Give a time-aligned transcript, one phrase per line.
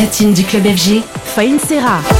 [0.00, 2.19] Platine du club FG, Faïn Serra.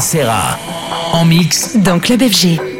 [0.00, 0.58] Serra.
[1.12, 1.76] En mix.
[1.76, 2.71] Dans Club FG.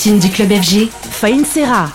[0.00, 1.90] Platine du club FG, Faïn Serra.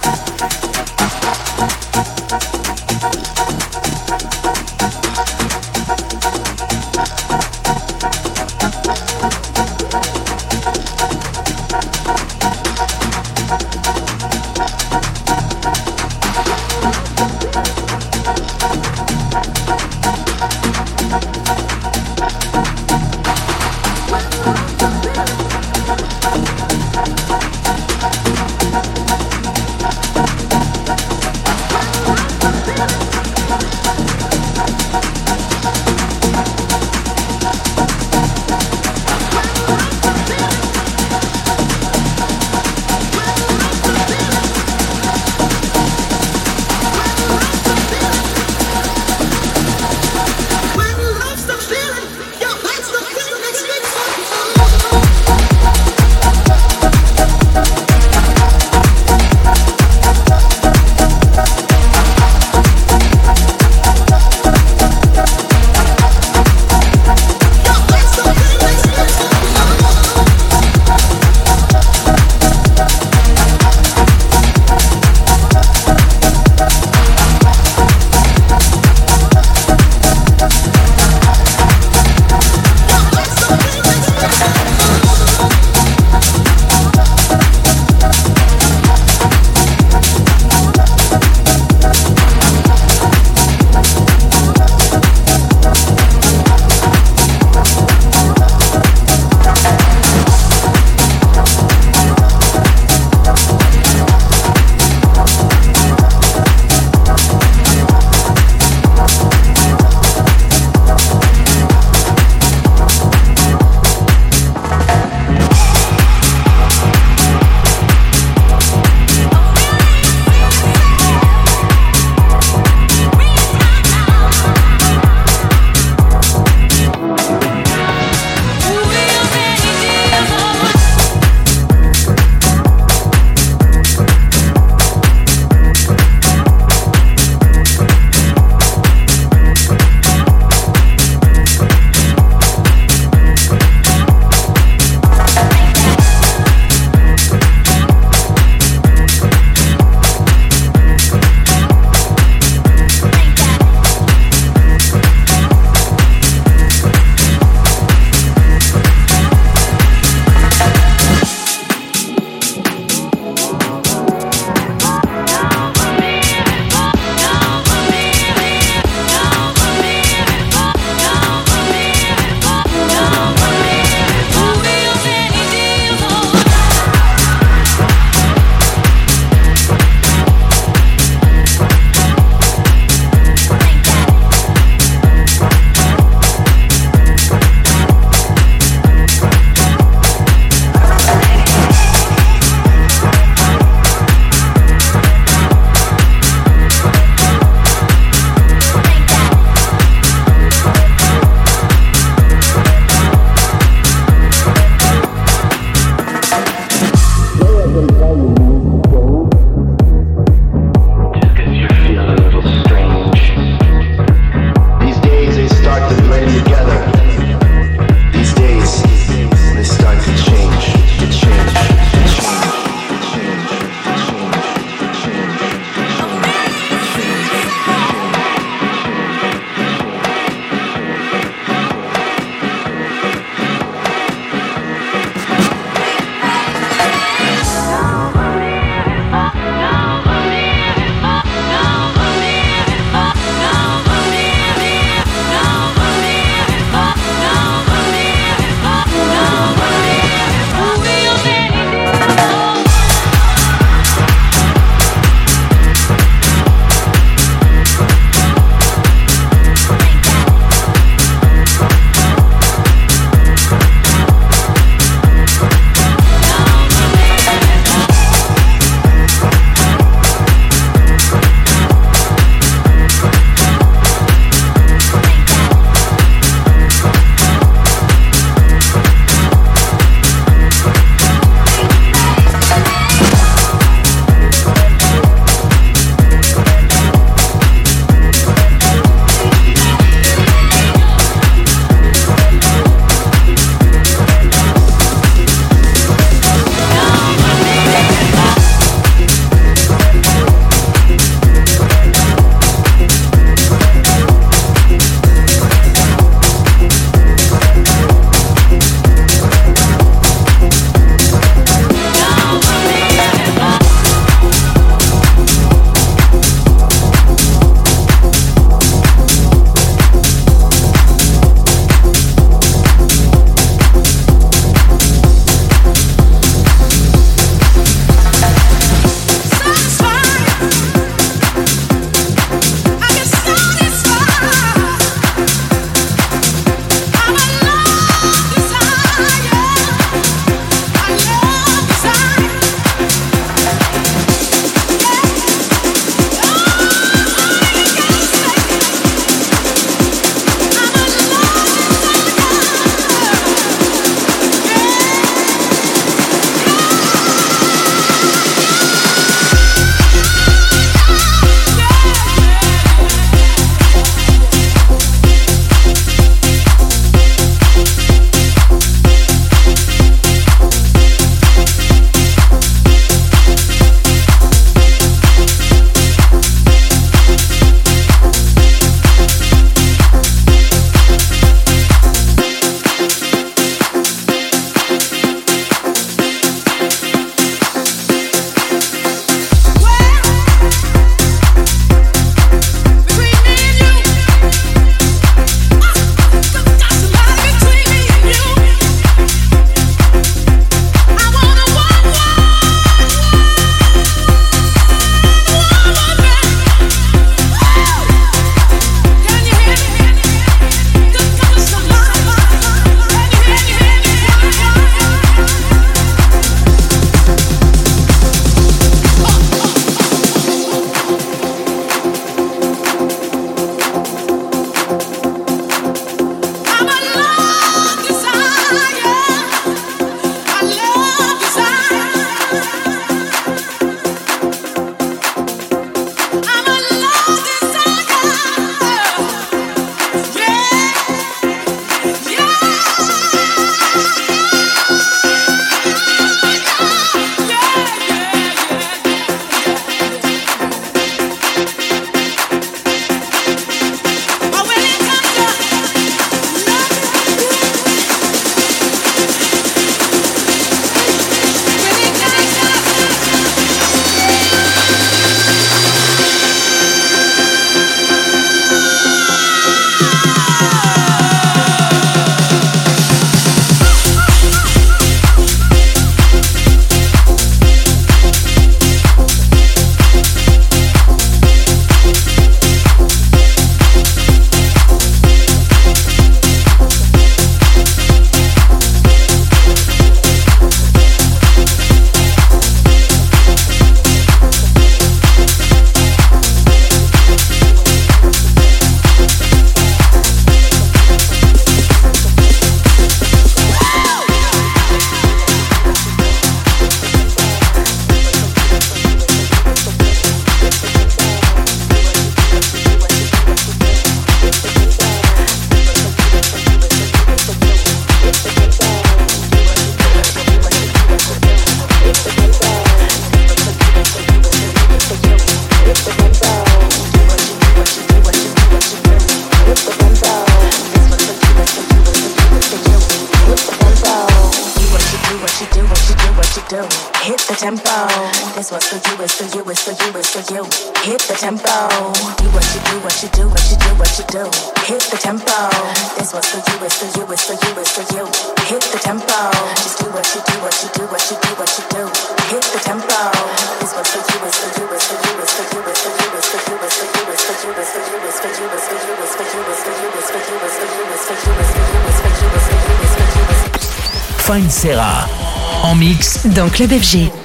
[566.56, 567.24] Club FG.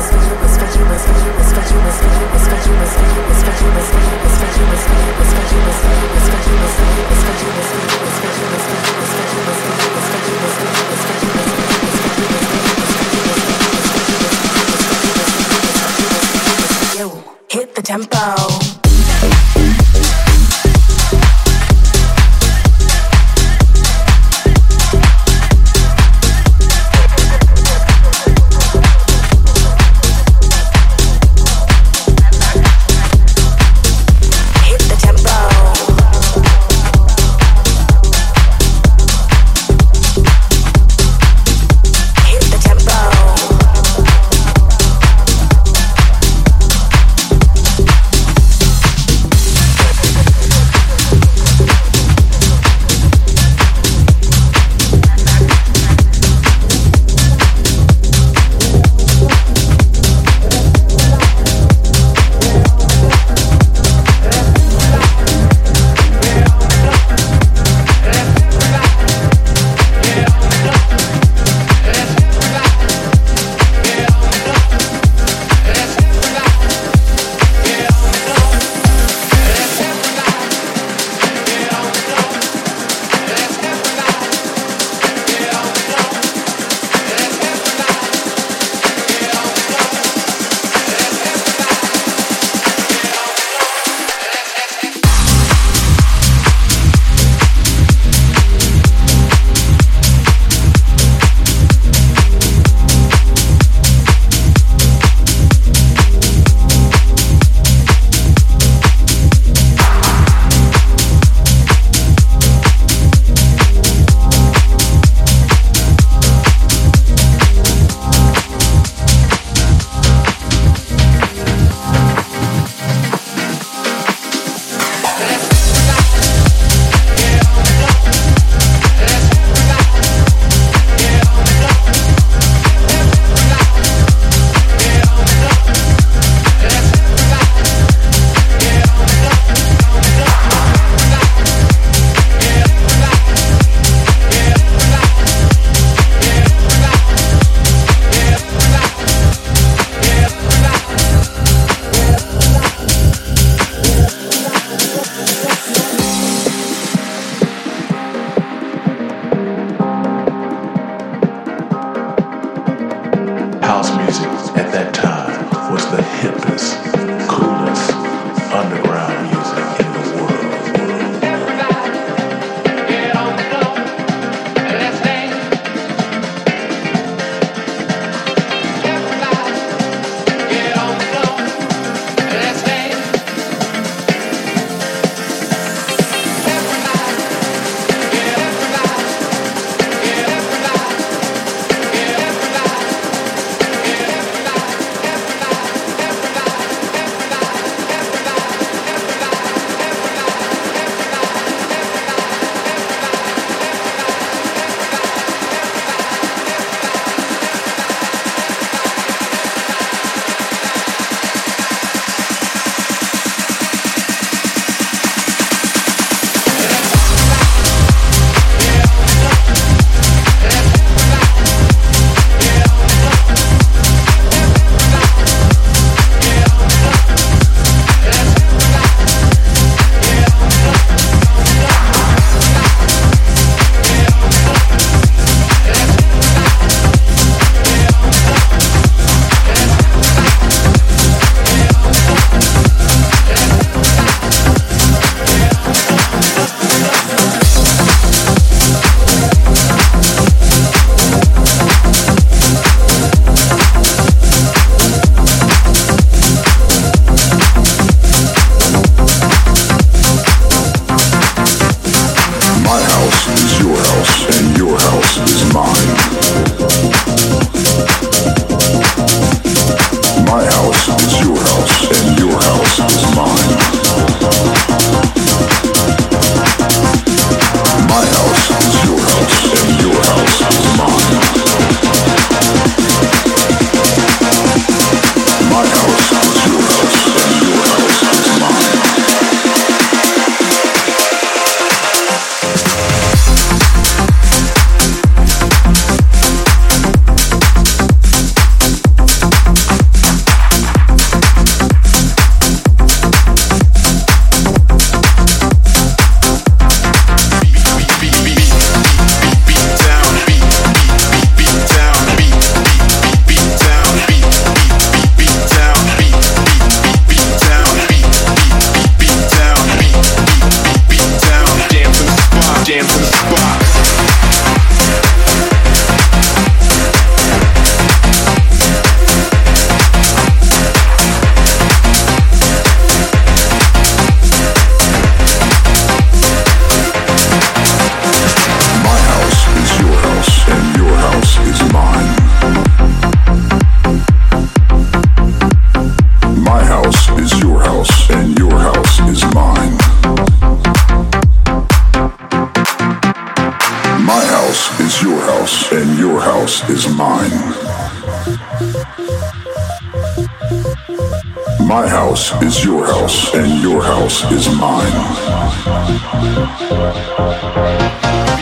[362.39, 364.91] is your house, and your house is mine.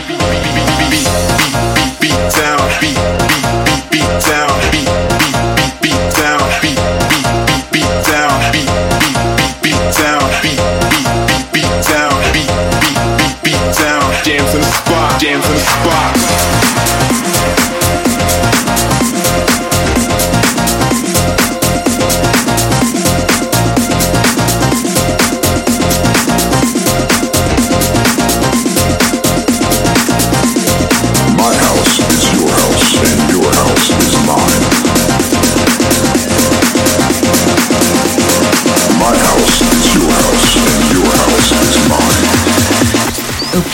[0.06, 0.46] Beat, beat,
[0.90, 3.59] beat, beat down, beat, beat.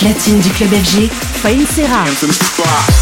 [0.07, 1.11] platine du club FG,
[1.42, 2.95] Fine Serra.